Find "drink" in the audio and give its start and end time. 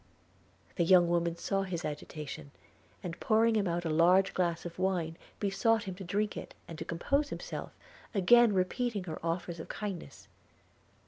6.03-6.35